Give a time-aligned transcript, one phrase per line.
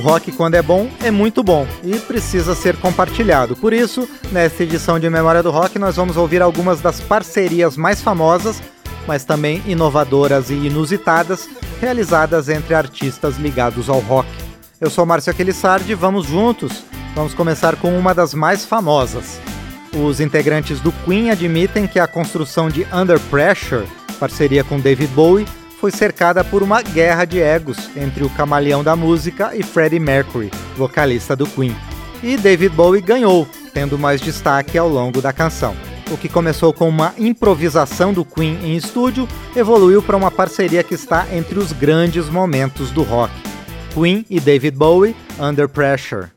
[0.00, 3.54] Rock, quando é bom, é muito bom e precisa ser compartilhado.
[3.54, 8.00] Por isso, nesta edição de Memória do Rock, nós vamos ouvir algumas das parcerias mais
[8.00, 8.60] famosas,
[9.06, 11.48] mas também inovadoras e inusitadas,
[11.80, 14.28] realizadas entre artistas ligados ao rock.
[14.80, 16.82] Eu sou Márcio Aquilissardi, vamos juntos.
[17.14, 19.40] Vamos começar com uma das mais famosas.
[19.94, 23.86] Os integrantes do Queen admitem que a construção de Under Pressure,
[24.18, 25.46] parceria com David Bowie,
[25.80, 30.50] foi cercada por uma guerra de egos entre o camaleão da música e Freddie Mercury,
[30.76, 31.74] vocalista do Queen.
[32.22, 35.74] E David Bowie ganhou, tendo mais destaque ao longo da canção.
[36.10, 40.94] O que começou com uma improvisação do Queen em estúdio evoluiu para uma parceria que
[40.94, 43.32] está entre os grandes momentos do rock.
[43.94, 46.28] Queen e David Bowie, Under Pressure.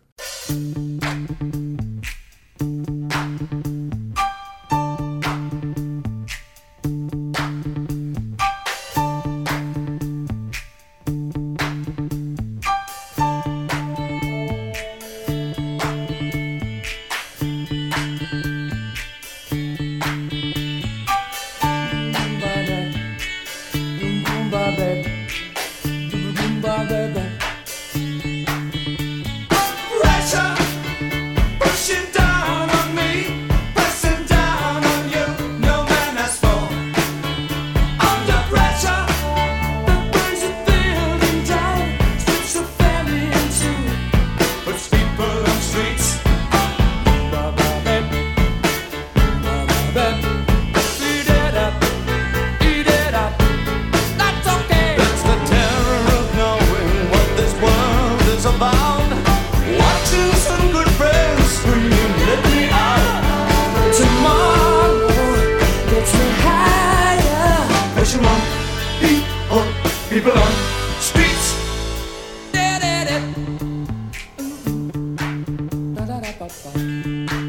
[76.48, 77.43] パッ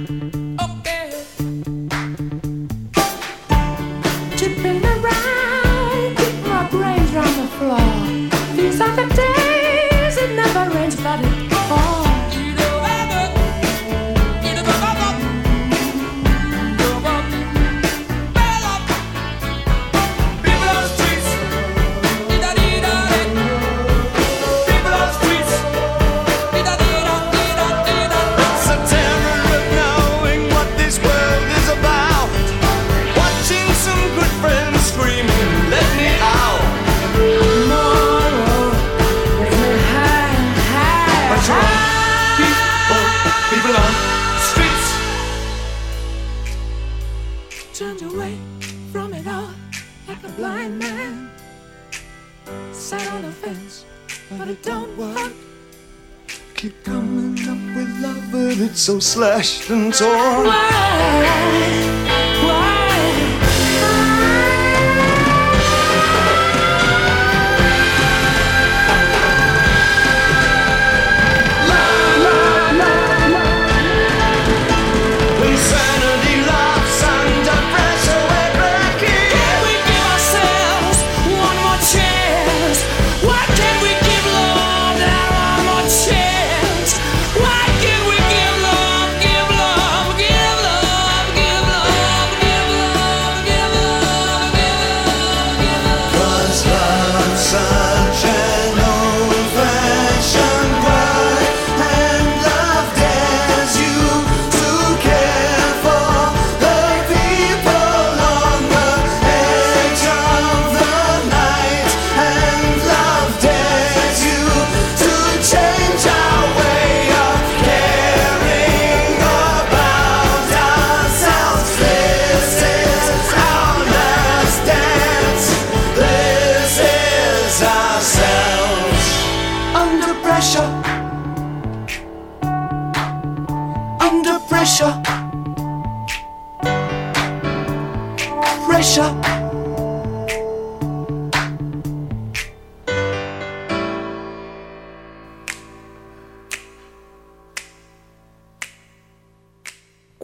[58.76, 60.46] so slashed and torn.
[60.46, 61.93] Why?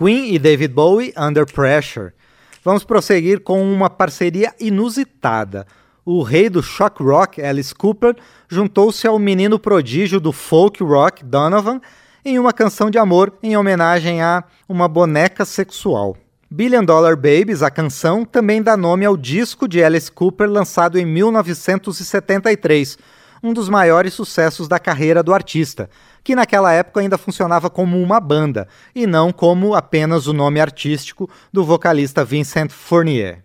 [0.01, 2.13] Queen e David Bowie, Under Pressure.
[2.65, 5.67] Vamos prosseguir com uma parceria inusitada.
[6.07, 8.17] O rei do shock rock, Alice Cooper,
[8.49, 11.83] juntou-se ao menino prodígio do folk rock, Donovan,
[12.25, 16.17] em uma canção de amor em homenagem a uma boneca sexual.
[16.51, 21.05] Billion Dollar Babies, a canção, também dá nome ao disco de Alice Cooper lançado em
[21.05, 22.97] 1973,
[23.43, 25.89] um dos maiores sucessos da carreira do artista,
[26.23, 31.29] que naquela época ainda funcionava como uma banda e não como apenas o nome artístico
[31.53, 33.43] do vocalista Vincent Fournier.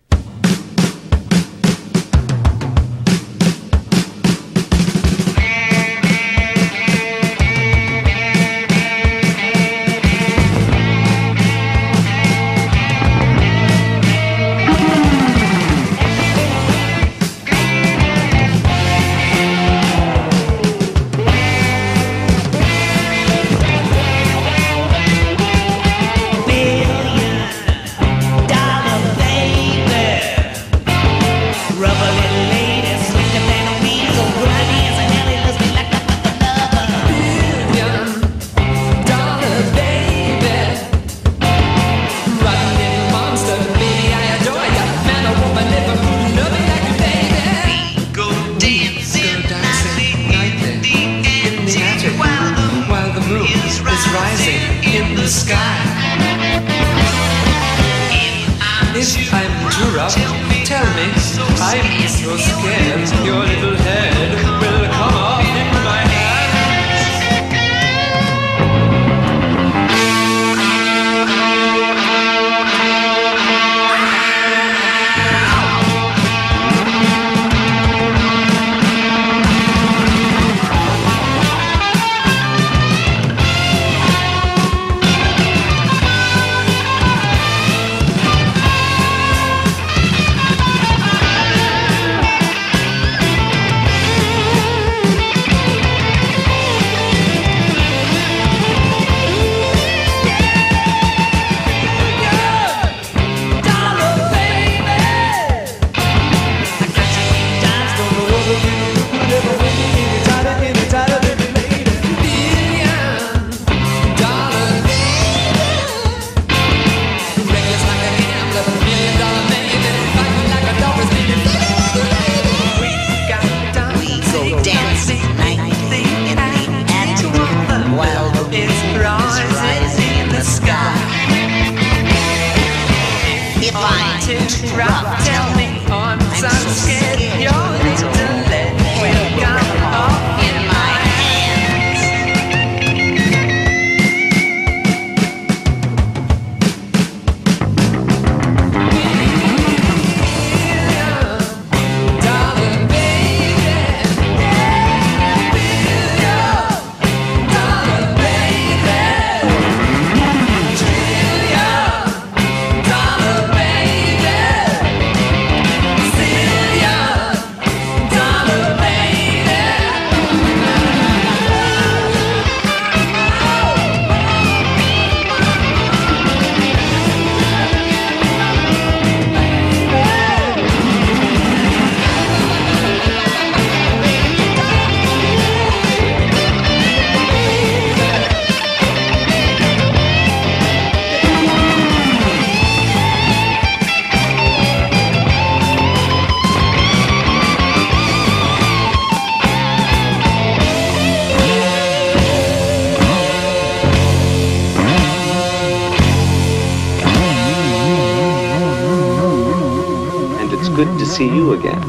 [211.05, 211.79] See you again.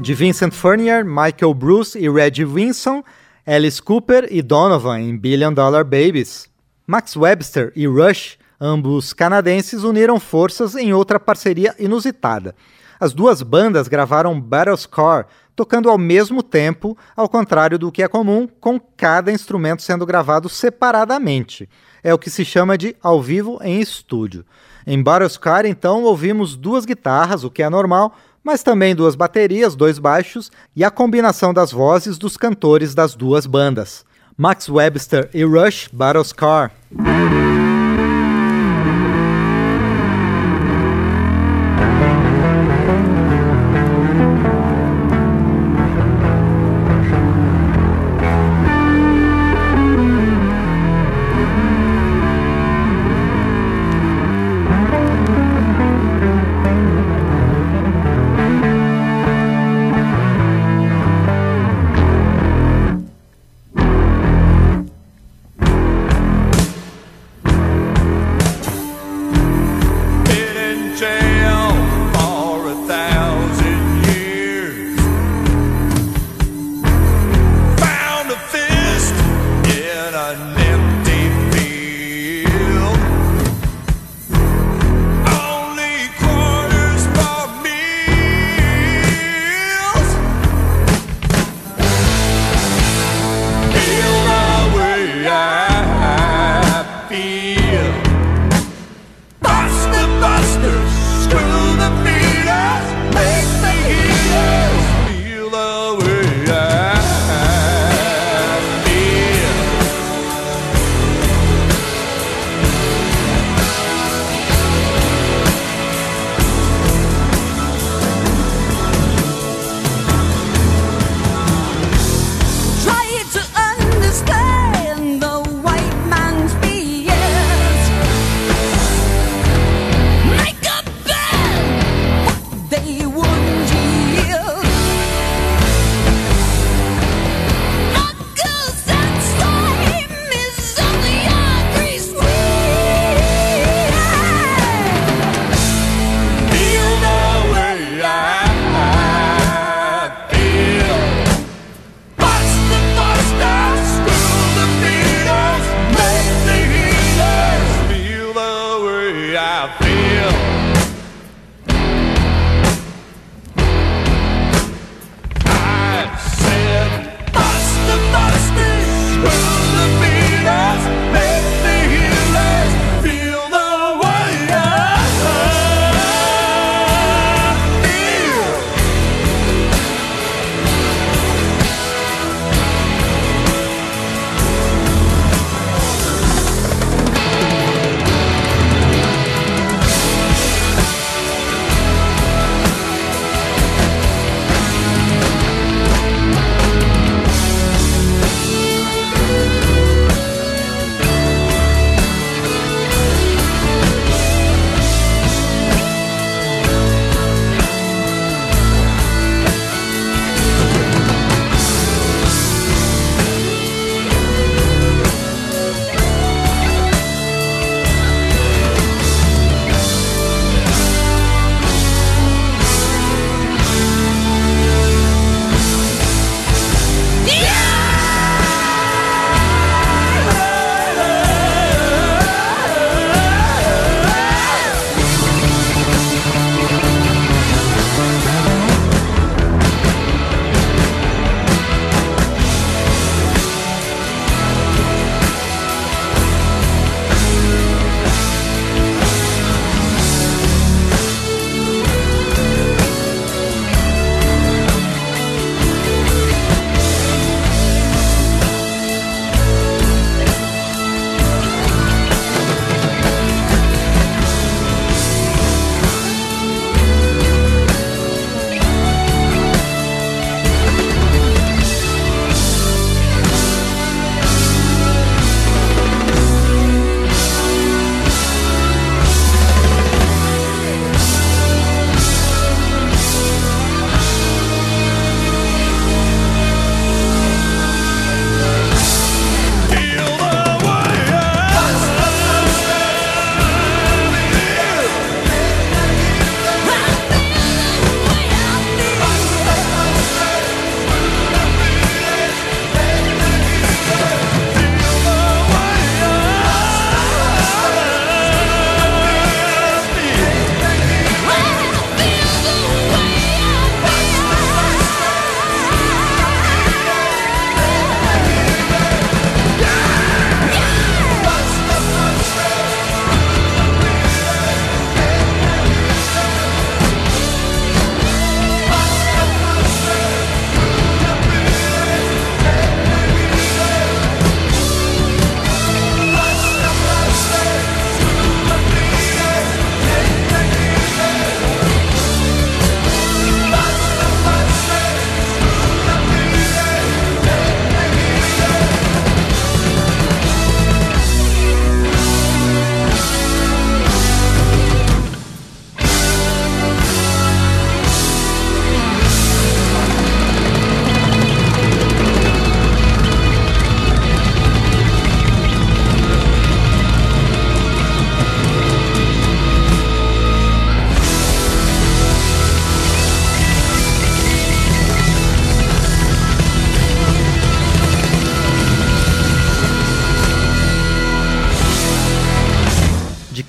[0.00, 3.02] De Vincent Furnier, Michael Bruce e Reggie Winson,
[3.46, 6.48] Alice Cooper e Donovan em Billion Dollar Babies.
[6.86, 12.54] Max Webster e Rush, ambos canadenses, uniram forças em outra parceria inusitada.
[12.98, 18.48] As duas bandas gravaram Battlescore, tocando ao mesmo tempo, ao contrário do que é comum,
[18.60, 21.68] com cada instrumento sendo gravado separadamente.
[22.02, 24.44] É o que se chama de ao vivo em estúdio.
[24.86, 29.98] Em Battlescar, então, ouvimos duas guitarras, o que é normal, mas também duas baterias, dois
[29.98, 34.04] baixos e a combinação das vozes dos cantores das duas bandas.
[34.36, 36.72] Max Webster e Rush Battlescar.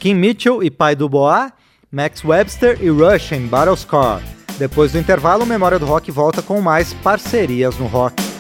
[0.06, 1.52] Kim Mitchell e Pai do Boa,
[1.92, 4.22] Max Webster e Rush em Battle Scar.
[4.60, 8.35] Depois do intervalo, Memória do Rock volta com mais parcerias no rock.